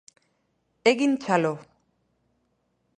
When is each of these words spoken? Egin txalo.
Egin 0.93 1.13
txalo. 1.25 1.53